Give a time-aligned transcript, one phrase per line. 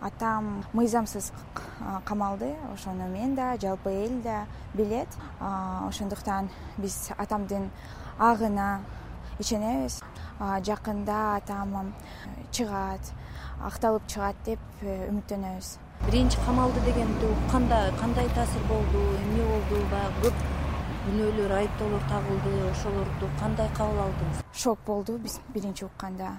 [0.00, 1.32] атам мыйзамсыз
[2.04, 2.54] камалды.
[2.74, 5.08] Ошону мен да жалпы эл да билет.
[5.40, 7.70] Ошондуктан биз атамдын
[8.18, 8.80] агына
[9.38, 10.00] ишенебиз.
[10.40, 11.94] Жакында атам
[12.50, 13.12] чыгат
[13.60, 15.76] акталып чыгат деп э, үмүттөнөбүз.
[16.06, 20.44] Биринчи камалды дегенди укканда кандай таасир болду эмне болду баягы көп
[21.04, 24.44] күнөөлөр айыптоолор тагылды ошолорду кандай кабыл алдыңыз?
[24.54, 26.38] Шок болду биз биринчи укканда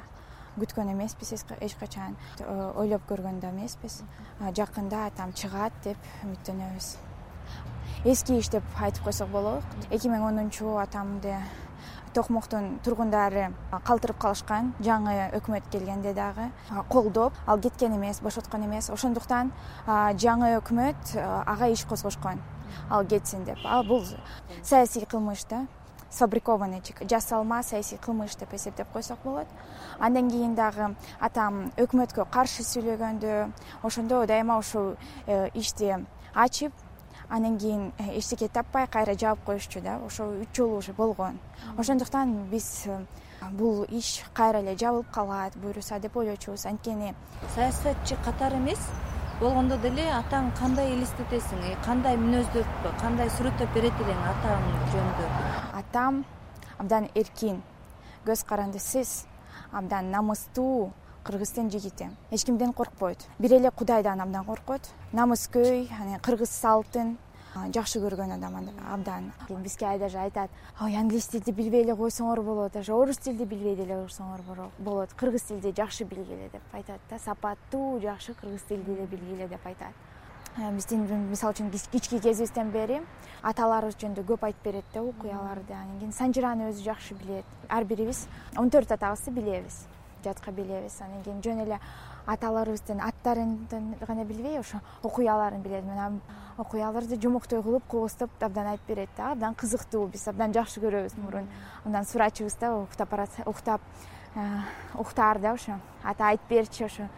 [0.59, 4.01] күткөн эмеспиз эч качан э, ойлоп көргөн да эмеспиз
[4.39, 6.95] жакында атам чыгат деп үмүттөнөбүз.
[8.05, 11.35] Эски иш деп айтып койсок болот эки миң онунчу атамды
[12.13, 13.51] токмоктун тургундары
[13.87, 16.49] калтырып калышкан жаңы өкмөт келгенде дагы
[16.89, 18.89] колдоп ал кеткен эмес бошоткон эмес.
[18.89, 19.51] Ошондуктан
[19.87, 22.41] жаңы өкмөт ага иш козгошкон.
[22.89, 23.59] Ал кетсин деп.
[23.65, 24.03] Ал бул
[24.63, 25.65] саясий кылмыш да
[26.11, 29.47] сфабрикованный жасалма саясий кылмыш деп эсептеп койсок болот.
[29.99, 33.49] Андан кийин дагы атам өкмөткө каршы сүйлөгөндө
[33.83, 35.95] ошондо дайыма ушул э, ишти
[36.33, 36.73] ачып
[37.29, 41.39] андан кийин э, эчтеке таппай кайра жаап коюшчу да ошо үч жолу уже болгон.
[41.77, 43.05] Ошондуктан биз э,
[43.51, 46.65] бул иш кайра эле жабылып калат буюрса деп ойлочубуз.
[46.65, 47.15] Анткени
[47.55, 48.79] саясатчы катары эмес
[49.41, 55.29] болгондо деле атаң кандай элестетесиң кандай мүнөздөп кандай сүрөттөп берет элең атаң жөнүндө?
[55.79, 56.19] Атам
[56.77, 57.57] абдан эркин
[58.27, 59.23] көз карандысыз
[59.73, 60.91] абдан намыстуу
[61.25, 62.09] кыргыздын жигити.
[62.29, 63.25] Эч кимден коркпойт.
[63.39, 65.89] Бир эле кудайдан абдан коркот намыскөй
[66.21, 67.17] кыргыз салтын
[67.53, 68.55] жакшы көргөн адам
[68.93, 69.31] абдан.
[69.49, 70.49] Бизге даже айтат
[70.81, 75.41] ой англис тилди билбей эле койсоңор болот даже орус тилди билбей деле койсоңор болот кыргыз
[75.41, 77.19] тилди жакшы билгиле деп айтат да.
[77.19, 79.93] Сапаттуу жакшы кыргыз тилди эле билгиле деп айтат.
[80.57, 83.01] Э, биздин мисалы үчүн кички кезибизден бери
[83.41, 85.73] аталарыбыз жөнүндө көп айтып берет да окуяларды.
[85.73, 87.45] Анан кийин санжыраны өзү жакшы билет.
[87.69, 88.27] Ар бирибиз
[88.57, 89.85] он төрт атабызды билебиз
[90.23, 91.01] жатка билебиз.
[91.01, 91.79] Анан кийин жөн эле
[92.25, 93.67] аталарыбыздын аттарын
[94.07, 95.83] гана билбей ошо окуяларын билет.
[95.83, 96.19] Мына
[96.57, 99.31] окуяларды жомоктой кылып кооздоп абдан айтып берет да.
[99.31, 101.47] Абдан кызыктуу биз абдан жакшы көрөбүз мурун.
[101.85, 103.81] Андан сурачубуз да уктап баратса уктап
[104.35, 104.39] э,
[104.95, 105.79] уктаар да ошо.
[106.03, 107.09] Ата айтып берчи ошо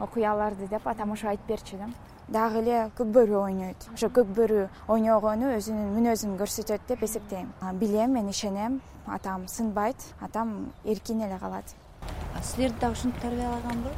[0.00, 1.88] окуяларды деп атам ошо айтып берчү да.
[2.28, 3.88] Дагы эле көк бөрү ойнойт.
[3.94, 7.52] Ошо көк бөрү ойногону өзүнүн мүнөзүн көрсөтөт деп эсептейм.
[7.80, 8.80] Билем мен ишенем.
[9.06, 9.96] Атам сынбайт.
[10.20, 11.74] Атам эркин эле калат.
[12.42, 13.90] Силерди дагы ушинтип тарбиялаганбы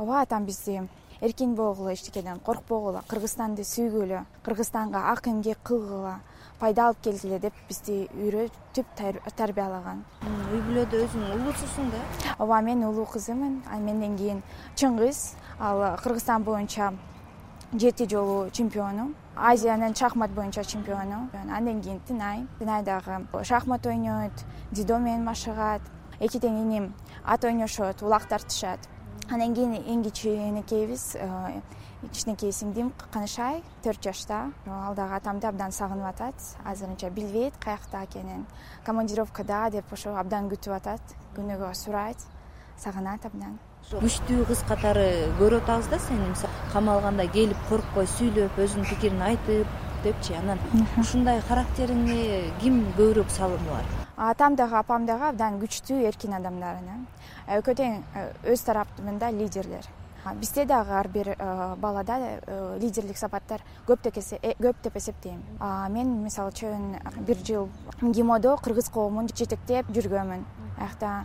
[0.00, 0.88] ооба атам бизди
[1.20, 6.14] эркин болгула эчтекеден коркпогула кыргызстанды сүйгүлө кыргызстанга ак эмгек кылгыла
[6.58, 8.86] пайда алып келгиле деп бизди үйрөтүп
[9.36, 10.00] тарбиялаган.
[10.24, 12.00] Үй бүлөдө өзүң улуусуң да?
[12.38, 13.58] Ооба мен улуу кызымын.
[13.84, 14.40] Менден кийин
[14.80, 15.20] чыңгыз
[15.60, 16.94] ал кыргызстан боюнча
[17.74, 21.28] жети жолу чемпиону азиянын шахмат боюнча чемпиону.
[21.32, 22.46] Андан кийин тынай.
[22.58, 25.82] Тынай дагы шахмат ойнойт дзидо менен машыгат
[26.20, 26.94] эки тең иним
[27.24, 28.80] ат ойношот улак тартышат
[29.30, 31.60] андан кийин эң кичинекейибиз э,
[32.02, 36.34] кичинекей сиңдим канышай төрт жашта ал дагы атамды абдан сагынып атат.
[36.64, 38.46] Азырынча билбейт каякта экенин.
[38.84, 42.26] Командировкада деп ошо абдан күтүп атат күнүгө сурайт
[42.76, 43.58] сагынат абдан.
[43.92, 45.06] Күчтүү кыз катары
[45.38, 50.34] көрүп атабыз да сени мисалы камалганда келип коркпой сүйлөп өзүнүн пикирин айтып депчи?
[50.42, 50.58] Анан
[50.98, 52.22] ушундай характериңе
[52.60, 56.82] ким көбүрөөк салымы бар атам дагы апам дагы абдан күчтүү эркин адамдар
[57.56, 59.86] экөө тең э, өз тарабында лидерлер.
[60.36, 65.40] Бизде дагы ар бир э, балада э, лидерлик сапаттар көп деп эсептейм.
[65.88, 67.68] Мен мисалы үчүн бир жыл
[68.02, 70.44] гимодо кыргыз коомун жетектеп жүргөнмүн
[70.76, 71.24] аякта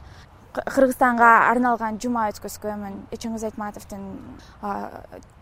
[0.63, 2.99] кыргызстанга арналган жума өткөзгөнмүн.
[3.16, 4.05] Чыңгыз айтматовдун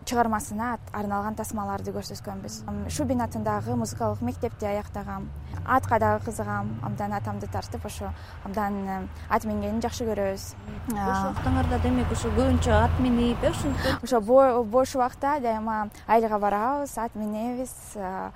[0.04, 2.60] чыгармасына арналган тасмаларды көрсөткөнбүз
[2.92, 5.30] шубин атындагы музыкалык мектепти аяктагам.
[5.64, 6.74] Атка дагы кызыгам.
[6.84, 8.10] Абдан атамды тартып ошо
[8.44, 8.98] абдан э,
[9.30, 10.44] ат мингенин жакшы көрөбүз.
[10.90, 16.98] Бош убактыңарда демек ошо көбүнчө ат минип э ушинтип ошо бош убакта дайыма айылга барабыз
[16.98, 17.72] ат минебиз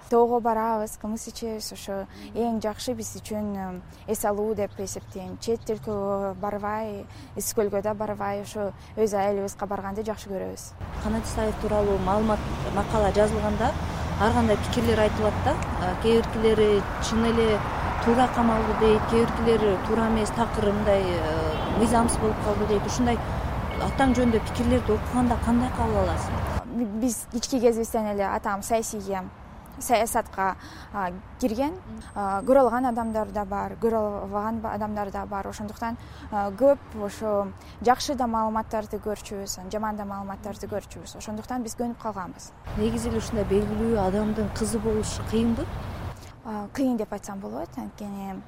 [0.08, 1.72] тоого барабыз кымыз ичебиз.
[1.72, 5.36] Ошо эң жакшы биз үчүн э, эс алуу деп эсептейм.
[5.38, 6.34] Чет өлкөгө
[6.68, 7.06] барбай
[7.36, 10.72] ысык көлгө да барбай ошо өз айылыбызга барганды жакшы көрөбүз.
[11.02, 12.38] Канат исаев тууралуу маалымат
[12.74, 13.72] макала жазылганда
[14.20, 15.54] ар кандай пикирлер айтылат да
[16.02, 17.58] кээ биркилери чын эле
[18.04, 22.86] туура камалды дейт кээ биркилери туура эмес такыр мындай э, мыйзамсыз болуп калды дейт.
[22.86, 23.18] Ушундай
[23.80, 26.34] атаң жөнүндө пикирлерди окуганда кандай кабыл аласың?
[27.00, 29.22] Биз кички кезибизден эле атам саясийге
[29.80, 30.56] саясатка
[31.40, 31.74] кирген.
[32.14, 35.46] Көрө алган адамдар да бар көрө албаган адамдар да бар.
[35.48, 35.96] Ошондуктан
[36.30, 37.48] көп ошо
[37.82, 41.16] жакшы да маалыматтарды көрчүбүз анан жаман да маалыматтарды көрчүбүз.
[41.18, 42.52] Ошондуктан биз көнүп калганбыз.
[42.76, 45.66] Негизи эле ушундай белгилүү адамдын кызы болуш кыйынбы
[46.72, 47.68] кыйын деп айтсам болот.
[47.76, 48.40] Анткени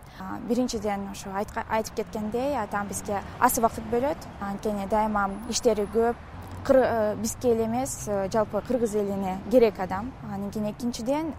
[0.48, 4.26] биринчиден ошо айтып кеткендей атам бизге аз убакыт бөлөт.
[4.40, 6.16] Анткени дайыма иштери көп
[6.68, 10.12] бизге эле эмес э, жалпы кыргыз элине керек адам.
[10.22, 11.32] Анан кийин экинчиден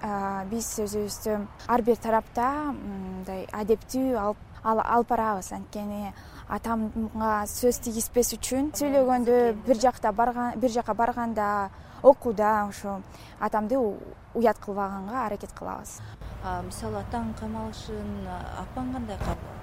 [0.49, 1.37] биз өзүбүздү
[1.67, 5.51] ар бир тарапта мындай адептүү алып барабыз.
[5.51, 6.13] Анткени
[6.49, 9.37] атамга сөз тийгизбес үчүн сүйлөгөндө
[9.67, 11.69] бир жакта бир жака барганда
[12.03, 13.01] окууда ошо
[13.39, 15.99] атамды уят кылбаганга аракет кылабыз.
[16.65, 18.13] Мисалы атаңдын камалышын
[18.65, 19.60] апаң кандай кабыл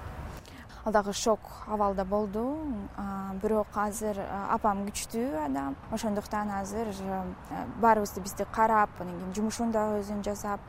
[0.85, 2.57] ал дагы шок абалда болду.
[3.41, 5.75] Бирок азыр апам күчтүү адам.
[5.91, 6.87] Ошондуктан азыр
[7.81, 10.59] баарыбызды бизди карап анан кийин жумушун дагы өзүн жасап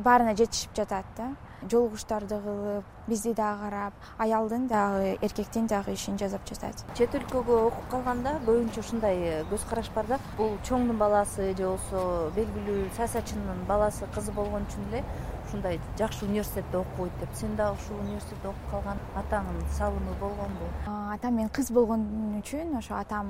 [0.00, 1.32] баарына жетишип жатат да.
[1.62, 6.84] Жолугуштарды кылып бизди дагы карап аялдын дагы эркектин дагы ишин жасап жатат.
[6.98, 10.18] Чет өлкөгө окуп калганда көбүнчө ушундай э, көз караш бар да.
[10.36, 15.04] Бул чоңдун баласы же болбосо белгилүү саясатчынын баласы кызы болгон үчүн эле
[15.52, 17.28] ушундай жакшы университетте окуйт деп.
[17.34, 20.68] Сен дагы ушул университетте окуп калган атаңдын салымы болгонбу?
[21.12, 23.28] Атам мен кыз болгон үчүн ошо атам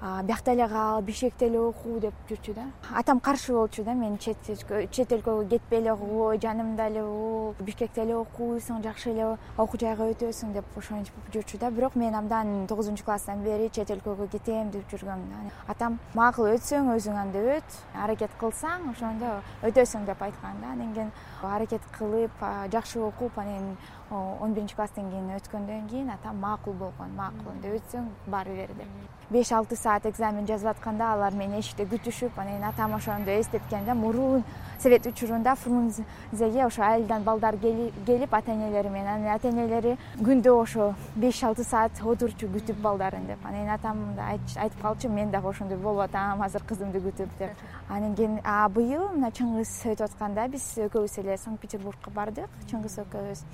[0.00, 2.64] биякта эле кал бишкекте эле оку деп жүрчү да.
[2.94, 8.16] Атам каршы болчу да мен чет өлкөгө кетпей эле койгой жанымда эле бол бишкекте эле
[8.16, 11.70] окуйсуң жакшы эле окуу жайга өтөсүң деп ошентип жүрчү да.
[11.70, 15.20] Бирок мен абдан тогузунчу класстан бери чет өлкөгө кетем деп жүргөм
[15.68, 20.72] атам макул өтсөң өзүң анда өт аракет кылсаң ошондо өтөсүң деп айткан да.
[20.72, 21.12] Анан кийин
[21.44, 23.76] аракет кылып жакшы окуп анан
[24.10, 29.21] он биринчи класстан кийин өткөндөн кийин атам макул болгон макул анда өтсөң бара бер деп
[29.30, 33.84] беш алты саат экзамен жазып атканда алар мени эшикте күтүшүп анан кийин атам ошондо эстеткен
[33.84, 34.44] да мурун
[34.78, 40.94] совет учурунда фрунзеге ошо айылдан балдар келип ата энелери менен анан ата энелери күндө ошо
[41.14, 43.44] беш алты саат отурчу күтүп балдарын деп.
[43.44, 47.50] Анан кийин атам айтып калчу мен дагы ошондой болуп атам азыр кызымды күтүп деп.
[47.88, 48.40] Анан кийин
[48.74, 52.50] быйыл мына чыңгыз өтүп атканда биз экөөбүз эле санкт петербургка бардык.
[52.70, 53.44] Чыңгыз экөөбүз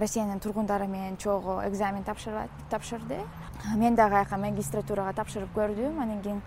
[0.00, 3.20] россиянын тургундары менен чогуу экзамен тапшырды.
[3.76, 6.00] Мен дагы аяка магистратурага тапшырып көрдүм.
[6.02, 6.42] Анан кийин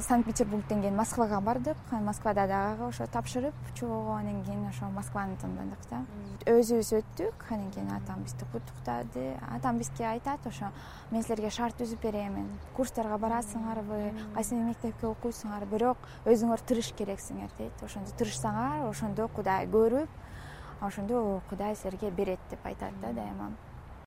[0.00, 1.76] санкт петербургден кийин москвага бардык.
[1.90, 6.04] Москвада дагы ошо тапшырып чогуу анан кийин ошо москваны тандадык да.
[6.46, 7.46] Өзүбүз өттүк.
[7.50, 9.36] Анан кийин атам бизди куттуктады.
[9.54, 10.70] Атам бизге айтат ошо
[11.10, 12.48] мен силерге шарт түзүп беремин.
[12.76, 17.82] Курстарга барасыңарбы кайсы мектепке окуйсуңар бирок өзүңөр тырыш керексиңер дейт.
[17.82, 20.08] Ошондо тырышсаңар ошондо кудай көрүп
[20.80, 23.50] ошондо кудай силерге берет деп айтат да дайыма